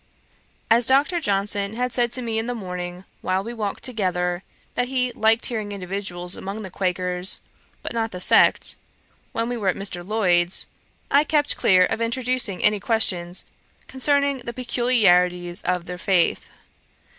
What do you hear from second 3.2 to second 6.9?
while we walked together, that he liked individuals among the